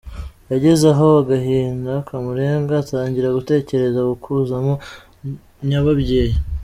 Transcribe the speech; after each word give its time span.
Yageze 0.51 0.83
aho 0.93 1.07
agahinda 1.21 1.93
kamurenga 2.07 2.73
atangira 2.83 3.35
gutekereza 3.37 3.99
gukuzamo 4.11 4.73
nyababyeyi. 5.69 6.35